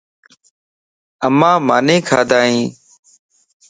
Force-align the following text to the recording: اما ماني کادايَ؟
اما 1.27 1.51
ماني 1.67 1.97
کادايَ؟ 2.07 2.55